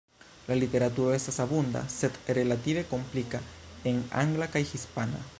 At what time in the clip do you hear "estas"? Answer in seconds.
1.17-1.35